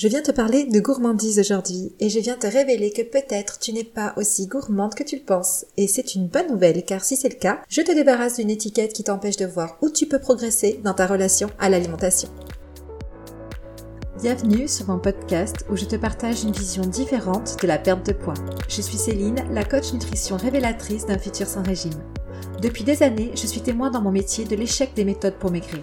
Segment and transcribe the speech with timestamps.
[0.00, 3.72] Je viens te parler de gourmandise aujourd'hui et je viens te révéler que peut-être tu
[3.72, 5.66] n'es pas aussi gourmande que tu le penses.
[5.76, 8.92] Et c'est une bonne nouvelle car si c'est le cas, je te débarrasse d'une étiquette
[8.92, 12.28] qui t'empêche de voir où tu peux progresser dans ta relation à l'alimentation.
[14.22, 18.12] Bienvenue sur mon podcast où je te partage une vision différente de la perte de
[18.12, 18.34] poids.
[18.68, 22.00] Je suis Céline, la coach nutrition révélatrice d'un futur sans régime.
[22.62, 25.82] Depuis des années, je suis témoin dans mon métier de l'échec des méthodes pour maigrir.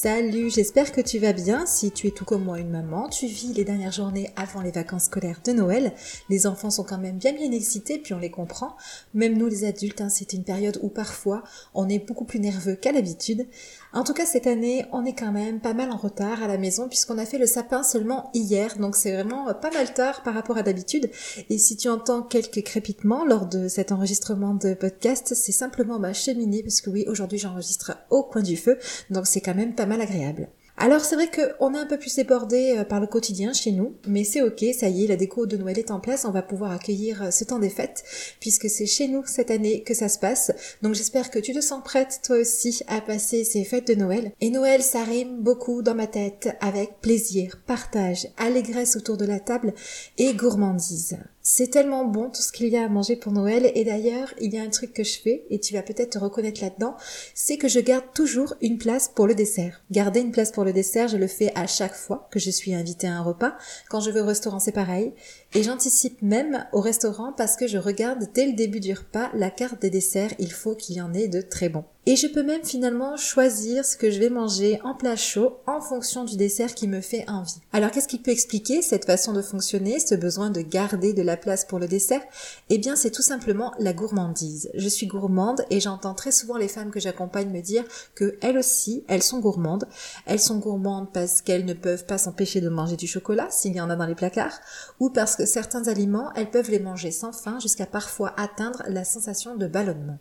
[0.00, 1.66] Salut, j'espère que tu vas bien.
[1.66, 4.70] Si tu es tout comme moi une maman, tu vis les dernières journées avant les
[4.70, 5.92] vacances scolaires de Noël.
[6.28, 8.76] Les enfants sont quand même bien bien excités, puis on les comprend.
[9.12, 11.42] Même nous les adultes, hein, c'est une période où parfois
[11.74, 13.48] on est beaucoup plus nerveux qu'à l'habitude.
[13.92, 16.58] En tout cas, cette année, on est quand même pas mal en retard à la
[16.58, 20.34] maison puisqu'on a fait le sapin seulement hier, donc c'est vraiment pas mal tard par
[20.34, 21.10] rapport à d'habitude.
[21.50, 26.12] Et si tu entends quelques crépitements lors de cet enregistrement de podcast, c'est simplement ma
[26.12, 28.78] cheminée parce que oui, aujourd'hui j'enregistre au coin du feu,
[29.10, 30.48] donc c'est quand même pas mal agréable.
[30.80, 33.96] Alors c'est vrai qu'on est un peu plus débordé euh, par le quotidien chez nous,
[34.06, 36.42] mais c'est ok, ça y est, la déco de Noël est en place, on va
[36.42, 38.04] pouvoir accueillir euh, ce temps des fêtes,
[38.38, 40.52] puisque c'est chez nous cette année que ça se passe.
[40.82, 44.30] Donc j'espère que tu te sens prête toi aussi à passer ces fêtes de Noël.
[44.40, 49.40] Et Noël, ça rime beaucoup dans ma tête avec plaisir, partage, allégresse autour de la
[49.40, 49.74] table
[50.16, 51.18] et gourmandise.
[51.50, 54.52] C'est tellement bon tout ce qu'il y a à manger pour Noël et d'ailleurs il
[54.52, 56.94] y a un truc que je fais et tu vas peut-être te reconnaître là-dedans,
[57.32, 59.80] c'est que je garde toujours une place pour le dessert.
[59.90, 62.74] Garder une place pour le dessert, je le fais à chaque fois que je suis
[62.74, 63.54] invitée à un repas.
[63.88, 65.14] Quand je vais au restaurant c'est pareil.
[65.54, 69.50] Et j'anticipe même au restaurant parce que je regarde dès le début du repas la
[69.50, 71.86] carte des desserts, il faut qu'il y en ait de très bons.
[72.06, 75.82] Et je peux même finalement choisir ce que je vais manger en plat chaud en
[75.82, 77.60] fonction du dessert qui me fait envie.
[77.70, 81.36] Alors qu'est-ce qui peut expliquer cette façon de fonctionner, ce besoin de garder de la
[81.36, 82.22] place pour le dessert?
[82.70, 84.70] Eh bien c'est tout simplement la gourmandise.
[84.72, 87.84] Je suis gourmande et j'entends très souvent les femmes que j'accompagne me dire
[88.14, 89.86] que elles aussi, elles sont gourmandes.
[90.24, 93.82] Elles sont gourmandes parce qu'elles ne peuvent pas s'empêcher de manger du chocolat s'il y
[93.82, 94.60] en a dans les placards
[94.98, 99.04] ou parce que certains aliments, elles peuvent les manger sans faim jusqu'à parfois atteindre la
[99.04, 100.18] sensation de ballonnement.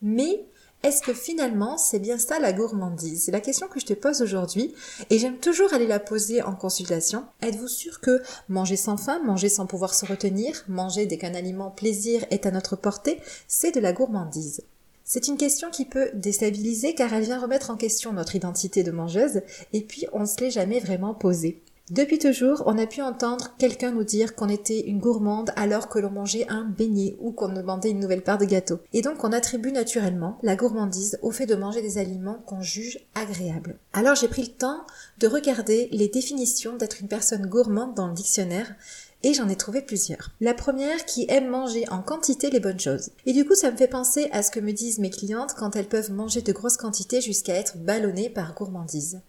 [0.00, 0.46] Mais
[0.82, 3.24] est-ce que finalement c'est bien ça la gourmandise?
[3.24, 4.74] C'est la question que je te pose aujourd'hui
[5.10, 7.24] et j'aime toujours aller la poser en consultation.
[7.40, 11.70] Êtes-vous sûr que manger sans faim, manger sans pouvoir se retenir, manger dès qu'un aliment
[11.70, 14.62] plaisir est à notre portée, c'est de la gourmandise?
[15.04, 18.90] C'est une question qui peut déstabiliser car elle vient remettre en question notre identité de
[18.90, 19.42] mangeuse
[19.72, 21.60] et puis on ne se l'est jamais vraiment posée.
[21.92, 25.98] Depuis toujours, on a pu entendre quelqu'un nous dire qu'on était une gourmande alors que
[25.98, 28.78] l'on mangeait un beignet ou qu'on demandait une nouvelle part de gâteau.
[28.94, 32.98] Et donc on attribue naturellement la gourmandise au fait de manger des aliments qu'on juge
[33.14, 33.78] agréables.
[33.92, 34.86] Alors j'ai pris le temps
[35.18, 38.74] de regarder les définitions d'être une personne gourmande dans le dictionnaire
[39.22, 40.30] et j'en ai trouvé plusieurs.
[40.40, 43.10] La première qui aime manger en quantité les bonnes choses.
[43.26, 45.76] Et du coup, ça me fait penser à ce que me disent mes clientes quand
[45.76, 49.20] elles peuvent manger de grosses quantités jusqu'à être ballonnées par gourmandise.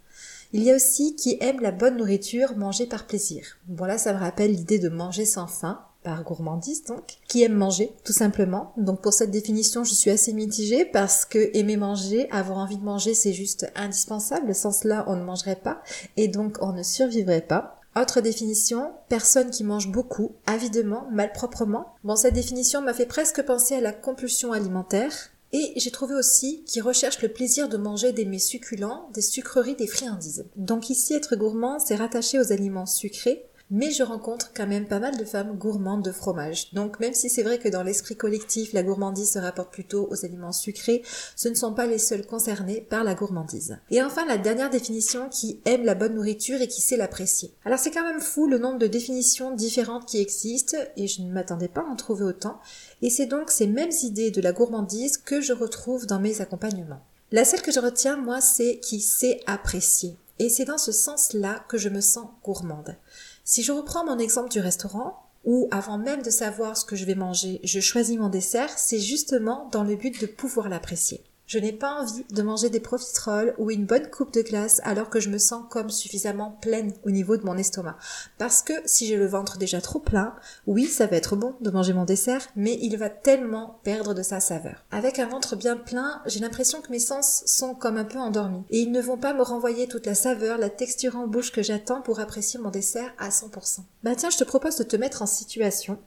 [0.55, 3.57] Il y a aussi qui aiment la bonne nourriture mangée par plaisir.
[3.67, 7.55] Bon là, ça me rappelle l'idée de manger sans faim, par gourmandise donc, qui aime
[7.55, 8.71] manger, tout simplement.
[8.77, 12.83] Donc pour cette définition, je suis assez mitigée parce que aimer manger, avoir envie de
[12.83, 14.53] manger, c'est juste indispensable.
[14.53, 15.81] Sans cela, on ne mangerait pas
[16.17, 17.79] et donc on ne survivrait pas.
[17.95, 21.95] Autre définition, personne qui mange beaucoup, avidement, malproprement.
[22.03, 25.29] Bon, cette définition m'a fait presque penser à la compulsion alimentaire.
[25.53, 29.75] Et j'ai trouvé aussi qu'ils recherchent le plaisir de manger des mets succulents, des sucreries,
[29.75, 30.45] des friandises.
[30.55, 34.99] Donc ici, être gourmand, c'est rattaché aux aliments sucrés, mais je rencontre quand même pas
[34.99, 36.71] mal de femmes gourmandes de fromage.
[36.73, 40.23] Donc même si c'est vrai que dans l'esprit collectif, la gourmandise se rapporte plutôt aux
[40.23, 41.01] aliments sucrés,
[41.35, 43.79] ce ne sont pas les seuls concernés par la gourmandise.
[43.89, 47.51] Et enfin, la dernière définition qui aime la bonne nourriture et qui sait l'apprécier.
[47.65, 51.31] Alors c'est quand même fou le nombre de définitions différentes qui existent, et je ne
[51.33, 52.59] m'attendais pas à en trouver autant,
[53.01, 57.01] et c'est donc ces mêmes idées de la gourmandise que je retrouve dans mes accompagnements.
[57.31, 60.15] La seule que je retiens, moi, c'est qui sait apprécier.
[60.39, 62.95] Et c'est dans ce sens-là que je me sens gourmande.
[63.43, 67.05] Si je reprends mon exemple du restaurant, où avant même de savoir ce que je
[67.05, 71.23] vais manger, je choisis mon dessert, c'est justement dans le but de pouvoir l'apprécier.
[71.45, 75.09] Je n'ai pas envie de manger des profiteroles ou une bonne coupe de glace alors
[75.09, 77.97] que je me sens comme suffisamment pleine au niveau de mon estomac.
[78.37, 80.33] Parce que si j'ai le ventre déjà trop plein,
[80.67, 84.23] oui, ça va être bon de manger mon dessert, mais il va tellement perdre de
[84.23, 84.85] sa saveur.
[84.91, 88.63] Avec un ventre bien plein, j'ai l'impression que mes sens sont comme un peu endormis
[88.69, 91.61] et ils ne vont pas me renvoyer toute la saveur, la texture en bouche que
[91.61, 93.79] j'attends pour apprécier mon dessert à 100%.
[94.03, 95.99] Bah tiens, je te propose de te mettre en situation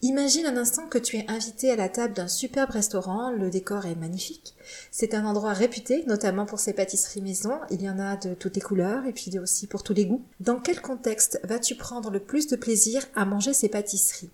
[0.00, 3.84] Imagine un instant que tu es invité à la table d'un superbe restaurant, le décor
[3.84, 4.54] est magnifique.
[4.92, 8.54] C'est un endroit réputé, notamment pour ses pâtisseries maison, il y en a de toutes
[8.54, 10.22] les couleurs et puis aussi pour tous les goûts.
[10.38, 14.30] Dans quel contexte vas-tu prendre le plus de plaisir à manger ces pâtisseries?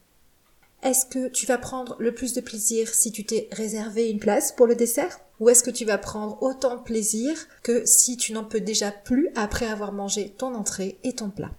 [0.83, 4.53] Est-ce que tu vas prendre le plus de plaisir si tu t'es réservé une place
[4.53, 5.19] pour le dessert?
[5.41, 8.93] Ou est-ce que tu vas prendre autant de plaisir que si tu n'en peux déjà
[8.93, 11.53] plus après avoir mangé ton entrée et ton plat?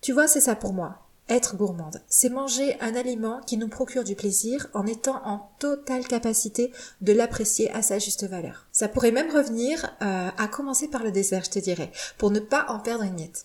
[0.00, 1.07] Tu vois, c'est ça pour moi.
[1.28, 6.06] Être gourmande, c'est manger un aliment qui nous procure du plaisir en étant en totale
[6.06, 6.72] capacité
[7.02, 8.66] de l'apprécier à sa juste valeur.
[8.72, 12.40] Ça pourrait même revenir euh, à commencer par le dessert, je te dirais, pour ne
[12.40, 13.44] pas en perdre une miette.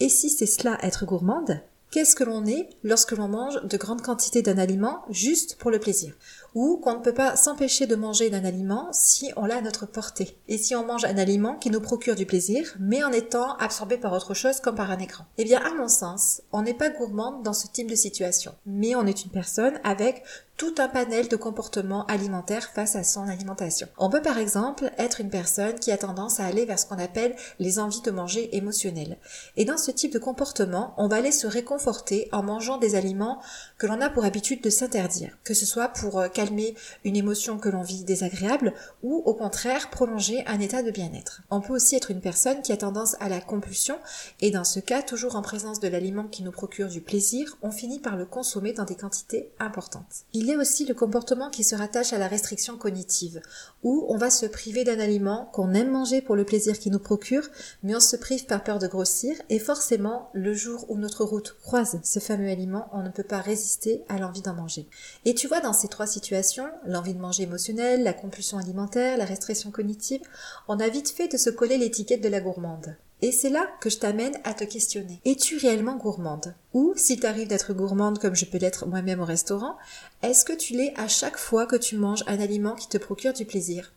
[0.00, 4.02] Et si c'est cela être gourmande, qu'est-ce que l'on est lorsque l'on mange de grandes
[4.02, 6.14] quantités d'un aliment juste pour le plaisir
[6.54, 9.86] ou qu'on ne peut pas s'empêcher de manger d'un aliment si on l'a à notre
[9.86, 10.36] portée.
[10.48, 13.98] Et si on mange un aliment qui nous procure du plaisir, mais en étant absorbé
[13.98, 15.24] par autre chose comme par un écran.
[15.38, 18.94] Eh bien, à mon sens, on n'est pas gourmande dans ce type de situation, mais
[18.94, 20.24] on est une personne avec
[20.60, 23.88] tout un panel de comportements alimentaires face à son alimentation.
[23.96, 26.98] On peut par exemple être une personne qui a tendance à aller vers ce qu'on
[26.98, 29.16] appelle les envies de manger émotionnelles.
[29.56, 33.40] Et dans ce type de comportement, on va aller se réconforter en mangeant des aliments
[33.78, 36.74] que l'on a pour habitude de s'interdire, que ce soit pour euh, calmer
[37.04, 41.40] une émotion que l'on vit désagréable ou au contraire prolonger un état de bien-être.
[41.48, 43.96] On peut aussi être une personne qui a tendance à la compulsion
[44.42, 47.70] et dans ce cas, toujours en présence de l'aliment qui nous procure du plaisir, on
[47.70, 50.26] finit par le consommer dans des quantités importantes.
[50.56, 53.40] Aussi le comportement qui se rattache à la restriction cognitive,
[53.82, 56.98] où on va se priver d'un aliment qu'on aime manger pour le plaisir qu'il nous
[56.98, 57.48] procure,
[57.82, 61.56] mais on se prive par peur de grossir et forcément, le jour où notre route
[61.62, 64.88] croise ce fameux aliment, on ne peut pas résister à l'envie d'en manger.
[65.24, 69.24] Et tu vois, dans ces trois situations, l'envie de manger émotionnelle, la compulsion alimentaire, la
[69.24, 70.22] restriction cognitive,
[70.68, 72.96] on a vite fait de se coller l'étiquette de la gourmande.
[73.22, 75.20] Et c'est là que je t'amène à te questionner.
[75.26, 76.54] Es-tu réellement gourmande?
[76.72, 79.76] Ou, si t'arrives d'être gourmande comme je peux l'être moi-même au restaurant,
[80.22, 83.34] est-ce que tu l'es à chaque fois que tu manges un aliment qui te procure
[83.34, 83.92] du plaisir?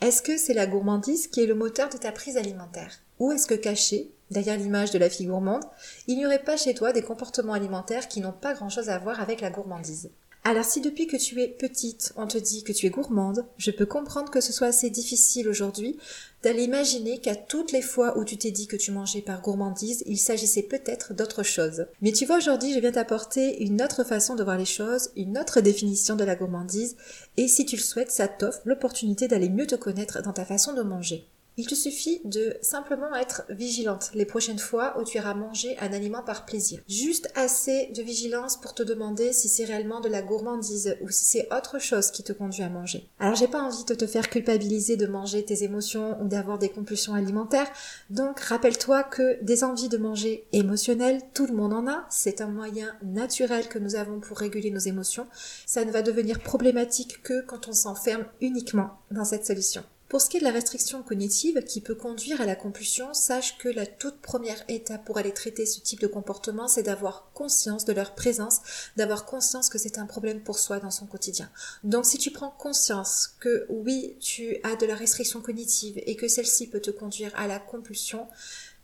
[0.00, 2.98] Est-ce que c'est la gourmandise qui est le moteur de ta prise alimentaire?
[3.20, 5.64] Ou est-ce que caché, derrière l'image de la fille gourmande,
[6.08, 9.20] il n'y aurait pas chez toi des comportements alimentaires qui n'ont pas grand-chose à voir
[9.20, 10.10] avec la gourmandise?
[10.48, 13.72] Alors si depuis que tu es petite, on te dit que tu es gourmande, je
[13.72, 15.98] peux comprendre que ce soit assez difficile aujourd'hui
[16.44, 20.04] d'aller imaginer qu'à toutes les fois où tu t'es dit que tu mangeais par gourmandise,
[20.06, 21.86] il s'agissait peut-être d'autre chose.
[22.00, 25.36] Mais tu vois, aujourd'hui, je viens t'apporter une autre façon de voir les choses, une
[25.36, 26.94] autre définition de la gourmandise,
[27.36, 30.74] et si tu le souhaites, ça t'offre l'opportunité d'aller mieux te connaître dans ta façon
[30.74, 31.26] de manger.
[31.58, 35.90] Il te suffit de simplement être vigilante les prochaines fois où tu iras manger un
[35.94, 36.82] aliment par plaisir.
[36.86, 41.24] Juste assez de vigilance pour te demander si c'est réellement de la gourmandise ou si
[41.24, 43.08] c'est autre chose qui te conduit à manger.
[43.18, 46.68] Alors j'ai pas envie de te faire culpabiliser de manger tes émotions ou d'avoir des
[46.68, 47.70] compulsions alimentaires,
[48.10, 52.48] donc rappelle-toi que des envies de manger émotionnelles, tout le monde en a, c'est un
[52.48, 55.26] moyen naturel que nous avons pour réguler nos émotions.
[55.64, 59.82] Ça ne va devenir problématique que quand on s'enferme uniquement dans cette solution.
[60.08, 63.58] Pour ce qui est de la restriction cognitive qui peut conduire à la compulsion, sache
[63.58, 67.84] que la toute première étape pour aller traiter ce type de comportement, c'est d'avoir conscience
[67.84, 68.60] de leur présence,
[68.96, 71.50] d'avoir conscience que c'est un problème pour soi dans son quotidien.
[71.82, 76.28] Donc si tu prends conscience que oui, tu as de la restriction cognitive et que
[76.28, 78.28] celle-ci peut te conduire à la compulsion,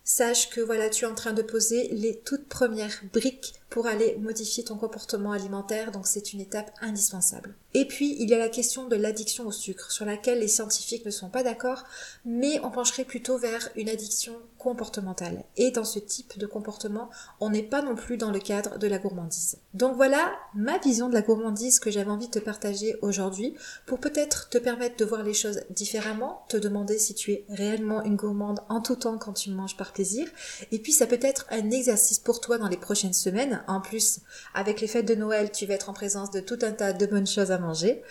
[0.03, 4.19] sache que voilà, tu es en train de poser les toutes premières briques pour aller
[4.21, 7.55] modifier ton comportement alimentaire, donc c'est une étape indispensable.
[7.73, 11.07] Et puis, il y a la question de l'addiction au sucre, sur laquelle les scientifiques
[11.07, 11.85] ne sont pas d'accord,
[12.27, 15.43] mais on pencherait plutôt vers une addiction comportementale.
[15.57, 17.09] Et dans ce type de comportement,
[17.41, 19.57] on n'est pas non plus dans le cadre de la gourmandise.
[19.73, 23.55] Donc voilà ma vision de la gourmandise que j'avais envie de te partager aujourd'hui,
[23.87, 28.03] pour peut-être te permettre de voir les choses différemment, te demander si tu es réellement
[28.03, 30.29] une gourmande en tout temps quand tu manges par plaisir,
[30.71, 34.21] et puis ça peut être un exercice pour toi dans les prochaines semaines en plus,
[34.55, 37.07] avec les fêtes de Noël, tu vas être en présence de tout un tas de
[37.07, 38.03] bonnes choses à manger.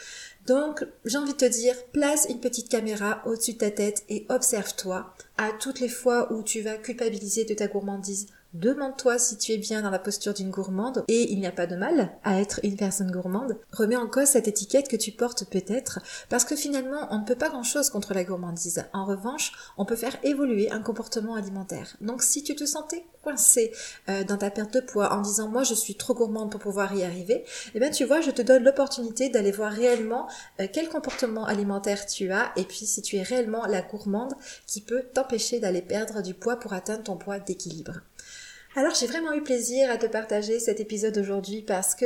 [0.47, 4.25] Donc, j'ai envie de te dire, place une petite caméra au-dessus de ta tête et
[4.29, 9.53] observe-toi à toutes les fois où tu vas culpabiliser de ta gourmandise Demande-toi si tu
[9.53, 12.41] es bien dans la posture d'une gourmande et il n'y a pas de mal à
[12.41, 13.57] être une personne gourmande.
[13.71, 17.35] Remets en cause cette étiquette que tu portes peut-être parce que finalement on ne peut
[17.35, 18.83] pas grand-chose contre la gourmandise.
[18.91, 21.95] En revanche, on peut faire évoluer un comportement alimentaire.
[22.01, 23.71] Donc si tu te sentais coincé
[24.09, 26.93] euh, dans ta perte de poids en disant moi je suis trop gourmande pour pouvoir
[26.95, 30.27] y arriver, eh bien tu vois, je te donne l'opportunité d'aller voir réellement
[30.59, 34.33] euh, quel comportement alimentaire tu as et puis si tu es réellement la gourmande
[34.67, 38.01] qui peut t'empêcher d'aller perdre du poids pour atteindre ton poids d'équilibre.
[38.75, 42.05] Alors j'ai vraiment eu plaisir à te partager cet épisode aujourd'hui parce que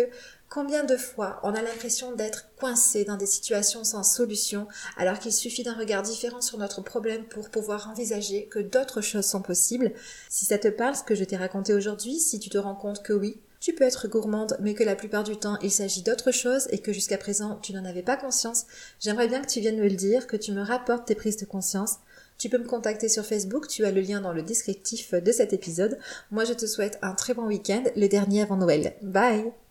[0.50, 5.34] combien de fois on a l'impression d'être coincé dans des situations sans solution alors qu'il
[5.34, 9.94] suffit d'un regard différent sur notre problème pour pouvoir envisager que d'autres choses sont possibles?
[10.30, 13.04] Si ça te parle ce que je t'ai raconté aujourd'hui, si tu te rends compte
[13.04, 16.32] que oui, tu peux être gourmande, mais que la plupart du temps il s'agit d'autre
[16.32, 18.66] chose et que jusqu'à présent tu n'en avais pas conscience,
[19.00, 21.46] j'aimerais bien que tu viennes me le dire, que tu me rapportes tes prises de
[21.46, 21.96] conscience.
[22.38, 25.52] Tu peux me contacter sur Facebook, tu as le lien dans le descriptif de cet
[25.54, 25.98] épisode.
[26.32, 28.96] Moi je te souhaite un très bon week-end, le dernier avant Noël.
[29.02, 29.64] Bye